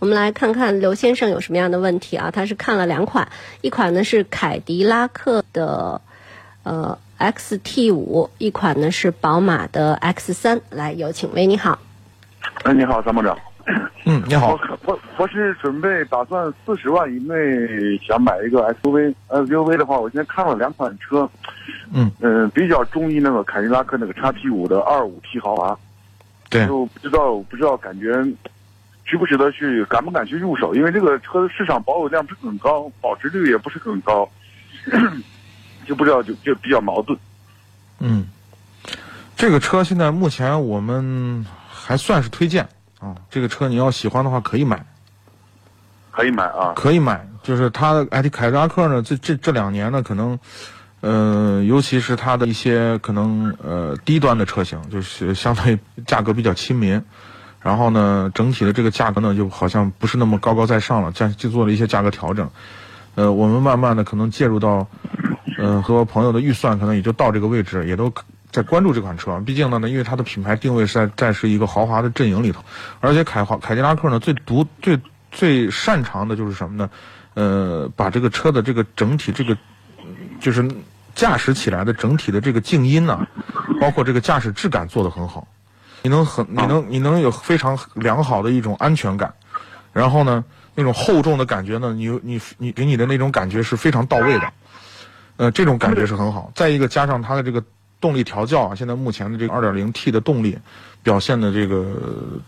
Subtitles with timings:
[0.00, 2.30] 我们来看看刘先生有什么样的问题啊？
[2.30, 3.28] 他是看了两款，
[3.60, 6.00] 一款呢是凯迪拉克的
[6.62, 10.58] 呃 XT 五，一款呢是宝马的 X 三。
[10.70, 11.78] 来，有请，喂，你好。
[12.64, 13.38] 哎，你好，参谋长。
[14.06, 14.52] 嗯，你好。
[14.52, 17.36] 我我我是准备打算四十万以内
[17.98, 21.28] 想买一个 SUV，SUV 的话，我现在看了两款车，
[21.92, 25.78] 嗯嗯、比较中意那个凯迪拉克那个 XT 五的二五 T 豪华，
[26.48, 28.24] 对，就不知道不知道感觉
[29.10, 30.72] 值不值得去，敢不敢去入手？
[30.72, 34.30] 因为这个车市场保有量不是很高，保值率也不是很高，
[35.84, 37.18] 就不知道就就比较矛盾。
[37.98, 38.24] 嗯，
[39.36, 42.68] 这个车现在目前我们还算是推荐
[43.00, 43.16] 啊。
[43.28, 44.86] 这个车你要喜欢的话可以买，
[46.12, 47.26] 可以买啊，可以买。
[47.42, 50.38] 就是它的哎，凯迪拉克呢，这这这两年呢，可能，
[51.00, 57.02] 呃，尤其是它的一些可能呃低端的车型，就是相对价格比较亲民。
[57.60, 62.48] 然后呢，整体的这个价格呢，就好像不是那么高高在上了，这样就做了一些价格调整。
[63.16, 64.86] 呃，我们慢慢的可能介入到，
[65.58, 68.10] 呃，和朋友的预算可能也就到这个位置，也都
[68.50, 69.38] 在关注这款车。
[69.40, 72.64] 毕竟呢，因为它的品牌定位是在在是一个豪华的阵营里头，
[73.00, 74.98] 而且凯华凯迪拉克呢最独最
[75.30, 76.90] 最擅长的就是什么呢？
[77.34, 79.56] 呃，把这个车的这个整体这个
[80.40, 80.66] 就是
[81.14, 83.26] 驾驶起来的整体的这个静音呐、
[83.80, 85.46] 包括这个驾驶质感做得很好。
[86.02, 89.34] 你能很你能你能有非常良好的一种安全感，
[89.92, 90.44] 然后呢，
[90.74, 94.52] 那种厚重的感觉呢，你你你给你的那种感觉是非常到位的，
[95.36, 96.50] 呃，这种感觉是很好。
[96.54, 97.62] 再一个加上它的这个
[98.00, 100.58] 动力调教啊，现在目前的这个 2.0T 的动力
[101.02, 101.94] 表现的这个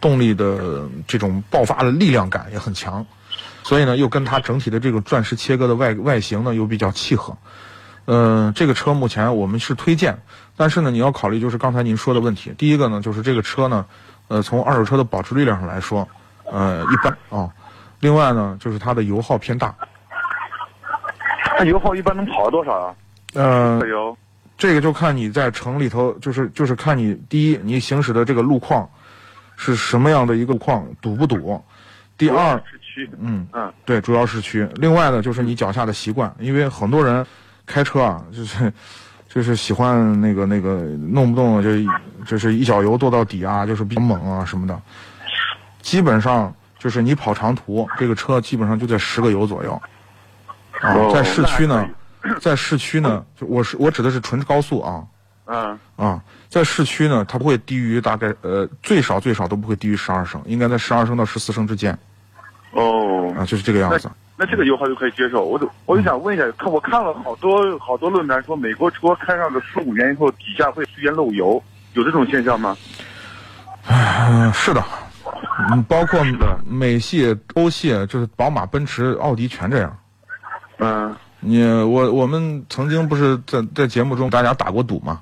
[0.00, 3.04] 动力的这种爆发的力量感也很强，
[3.62, 7.36] 所以呢，又跟它整体的这个钻石切割的外外形呢又比较契合。
[8.06, 10.18] 嗯、这个车目前我们是推荐，
[10.56, 12.52] 但是呢，你要考虑就是刚才您说的问题。
[12.58, 13.86] 第一个呢，就是这个车呢，
[14.28, 16.06] 呃，从二手车的保值率上来说，
[16.44, 17.50] 呃，一般啊、
[18.00, 19.74] 另外呢，就是它的油耗偏大。
[21.56, 22.94] 它油耗一般能跑多少啊？
[23.34, 24.16] 呃这，油
[24.56, 28.88] 这个就看你在城里头，就是就是看你第一，你行驶的这个路况
[29.56, 31.62] 是什么样的一个路况，堵不堵？
[32.16, 34.68] 第二，市区，嗯，嗯，对，主要市区。
[34.76, 37.26] 另外呢，就是你脚下的习惯，因为很多人
[37.66, 38.72] 开车啊，就是
[39.28, 41.70] 就是喜欢那个那个，弄不动就
[42.24, 44.80] 就是一脚油跺到底啊，就是比较猛啊什么的。
[45.82, 49.72] 基本上就是你跑长途，这个车基本上就在十个油左右。
[50.80, 51.88] 啊，哦在市区呢，
[52.40, 55.04] 在市区呢，就我是我指的是纯高速啊
[55.46, 61.96] 嗯，啊，在市区呢，它不会低于大概呃最少最少都不会低于十二升，应该在十二升到十四升之间
[62.72, 64.10] 哦，啊，就是这个样子。
[64.36, 65.44] 那这个油耗就可以接受。
[65.44, 71.62] 我就我就想问一下，看我看了好多好多论坛说，美国车开上个四五年以后，底下会出现漏油，
[71.92, 72.76] 有这种现象吗？
[73.86, 74.82] 嗯，是的，
[75.70, 76.20] 嗯，包括
[76.66, 79.96] 美系、欧系，就是宝马、奔驰、奥迪全这样。
[80.78, 85.20] 嗯，你我我们曾经不是在在节目中大家打过赌吗？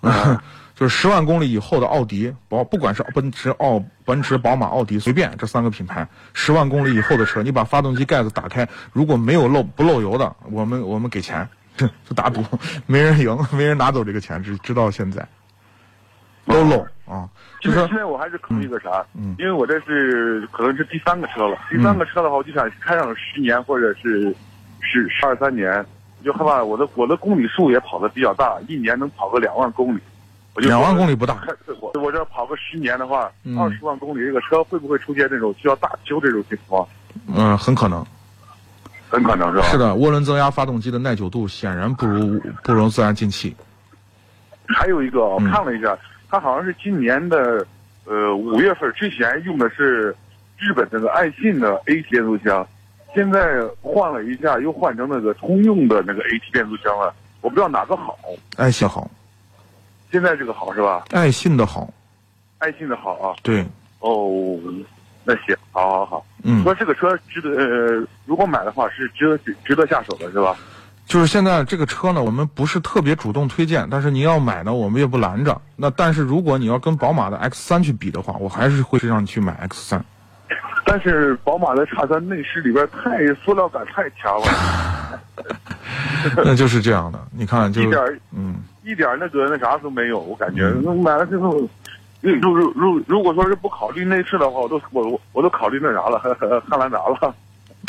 [0.80, 11.46] 就是十万公里以后的奥迪，宝不管是奔驰、奥奔驰、宝马、奥迪，随便这三个品牌，十万公里以后的车，你把发动机盖子打开，如果没有漏不漏油的，我们我们给钱，
[11.76, 11.86] 就
[12.16, 12.42] 打赌，
[12.86, 15.22] 没人赢，没人拿走这个钱，直直到现在
[16.46, 17.28] 都漏啊，
[17.60, 19.04] 就是现在我还是考虑一个啥？
[19.12, 24.34] 嗯因为我这是可能是第三个车了，第三个车的话，我就想开上十年或者是
[24.80, 25.84] 是十二三年，
[26.20, 30.00] 我就害怕我的我的公里数也跑的比较大，一年能跑个两万公里。
[30.54, 36.86] 我就两万公里不大，开 我我这跑个十年的话嗯，二十万公里这个车会不会出现这种需要大修这种情况？
[37.34, 38.04] 嗯，很可能。
[39.08, 39.64] 很可能是吧？
[39.64, 43.54] 是的，涡轮增压发动机的耐久度显然不如不如自然进气。
[44.68, 45.98] 还有一个，我嗯看了一下，
[46.28, 47.66] 它好像是今年的
[48.04, 50.14] 呃五月份之前用的是
[50.56, 52.64] 日本那个爱信的 AT 变速箱，
[53.12, 58.16] 现在换了一下，又换成那个通用的那个 AT 变速箱了，我不知道哪个好。
[58.56, 59.10] 爱信好，
[60.10, 61.04] 现在这个好是吧？
[61.12, 61.88] 爱信的好，
[62.58, 63.34] 爱信的好啊。
[63.42, 63.64] 对，
[64.00, 64.58] 哦，
[65.24, 66.26] 那行，好好好。
[66.42, 70.56] 嗯，说这个车值得，呃，如果买的话是值得值得下手的是吧？
[71.06, 75.60] 就是现在这个车呢，我们不是特别主动推荐，但是您要买呢，我们也不拦着。
[75.74, 80.04] 那但是如果你要跟宝马的 X 三去比的话，我还是会让你去买 X 三。
[80.86, 85.20] 但是宝马的 X 三内饰里边太塑料感太强了，
[86.44, 87.18] 那就是这样的。
[87.32, 90.68] 你看，就一点嗯，一点那个那啥都没有，我感觉
[91.02, 91.50] 买了之后，
[92.20, 96.18] 如如如如果说是不考虑内饰的话，我都我我我都考虑那啥了，
[96.68, 97.34] 汉兰达了。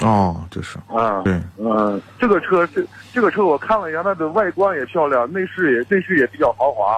[0.02, 2.81] 哦，这是啊，对，嗯，这个车这
[3.13, 6.98] 这个车我看了一下，它的外观也漂亮，内饰也内饰也比较豪华，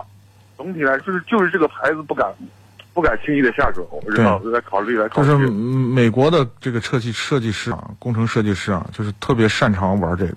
[0.55, 2.31] 总体来就是就是这个牌子不敢
[2.93, 5.27] 不敢轻易的下手，我知道我在考虑来考虑。
[5.27, 10.35] 就是美国的这个设计设计师啊，工程设计师啊，就是特别擅长玩这个。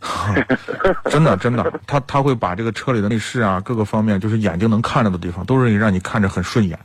[1.10, 6.78] 真的，真的，他他会把这个车里的内饰啊，各个方面，就是眼睛能看着的地方，都是让你看着很顺眼，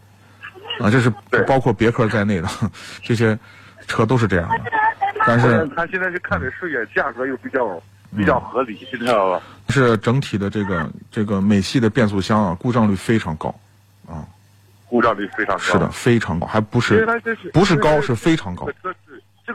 [0.80, 1.10] 啊，这是
[1.48, 2.50] 包括别克在内的
[3.02, 3.38] 这些
[3.88, 4.56] 车都是这样的。
[5.26, 7.82] 但是他现在是看着顺眼，价格又比较
[8.16, 9.42] 比较合理，知道吧？
[9.70, 13.48] 是整体的这个这个美系的变速箱啊，故障率非常高，
[14.08, 14.28] 啊，
[14.88, 17.08] 故障率非常高，是的，非常高，还不是
[17.54, 18.68] 不是高，是非常高。
[18.84, 18.94] 这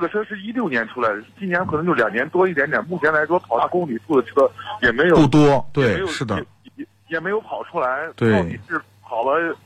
[0.00, 2.84] 个车是一六年出来的，今年可能就两年多一点点。
[2.86, 4.50] 目前来说，跑大公里数的车
[4.82, 6.44] 也没有不多，对，是的，
[6.74, 8.08] 也也没有跑出来。
[8.16, 9.56] 对，到底是跑了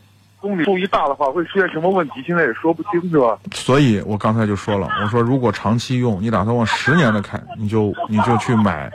[0.40, 2.22] 公里数一大的话，会出现什么问题？
[2.26, 3.38] 现在也说不清，是吧？
[3.54, 8.92] 所以我刚才就说了，我说如果长期用，你打算往十年的开，你就你就去买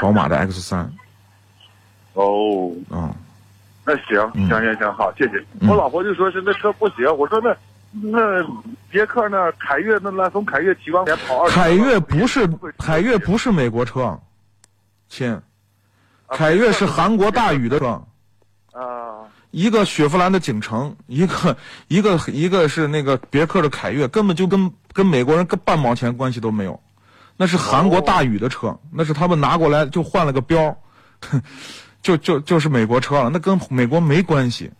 [0.00, 0.80] 宝马的 X 三。
[2.12, 3.12] 哦，嗯，
[3.84, 5.42] 那行行行行，好，谢谢。
[5.68, 7.56] 我老婆就说是那车不行，我说那。
[7.92, 8.18] 那
[8.88, 12.48] 别克那凯越那蓝风凯越几万块钱跑二凯越不是
[12.78, 14.16] 凯越不是美国车，
[15.08, 15.40] 亲，
[16.28, 18.00] 凯越是韩国大宇的车，
[18.72, 21.56] 啊，一个雪佛兰的景程，一个
[21.88, 26.80] 一个一个是那个别克的凯越，根本就跟跟美国人跟半毛钱关系都没有，
[27.36, 30.78] 那是韩国大宇的车，那是他们拿过来就换了个标，
[32.02, 34.70] 就就就是美国车了，那跟美国没关系。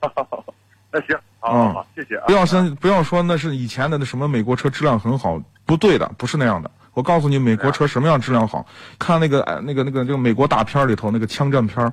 [0.90, 1.18] 那行。
[1.52, 2.24] 好，谢谢啊！
[2.26, 6.70] 不要生不要说那是以前的那什么美国车质量很好，不对的，不是那样的。
[6.94, 8.64] 我告诉你，美国车什么样质量好？
[8.98, 11.92] 看那个那个那个这个美国大片里头那个枪战片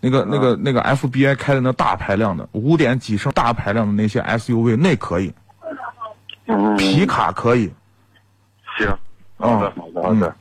[0.00, 5.32] 那个那个那个 FBI 开的那大排量的五点几升大排量的那些 SUV 那可以，
[6.76, 7.72] 皮卡可以。
[8.78, 8.88] 行，
[9.38, 10.36] 好的好的好的，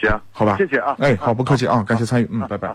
[0.00, 0.96] 行，好吧，谢谢啊！
[0.98, 2.74] 哎，好，不客气啊，感谢参与，嗯，拜拜。